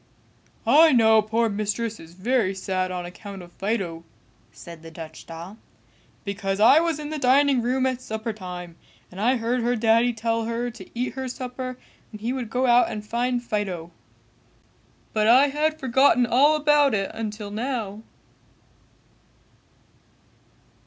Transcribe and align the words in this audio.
"I 0.65 0.93
know 0.93 1.21
poor 1.21 1.47
Mistress 1.47 1.99
is 1.99 2.15
very 2.15 2.55
sad 2.55 2.89
on 2.89 3.05
account 3.05 3.43
of 3.43 3.51
Fido," 3.51 4.03
said 4.51 4.81
the 4.81 4.89
Dutch 4.89 5.27
doll, 5.27 5.59
"because 6.23 6.59
I 6.59 6.79
was 6.79 6.97
in 6.99 7.11
the 7.11 7.19
dining 7.19 7.61
room 7.61 7.85
at 7.85 8.01
supper 8.01 8.33
time 8.33 8.77
and 9.11 9.21
I 9.21 9.35
heard 9.37 9.61
her 9.61 9.75
daddy 9.75 10.11
tell 10.11 10.45
her 10.45 10.71
to 10.71 10.89
eat 10.99 11.13
her 11.13 11.27
supper 11.27 11.77
and 12.11 12.19
he 12.19 12.33
would 12.33 12.49
go 12.49 12.65
out 12.65 12.89
and 12.89 13.05
find 13.05 13.43
Fido; 13.43 13.91
but 15.13 15.27
I 15.27 15.49
had 15.49 15.79
forgotten 15.79 16.25
all 16.25 16.55
about 16.55 16.95
it 16.95 17.11
until 17.13 17.51
now." 17.51 18.01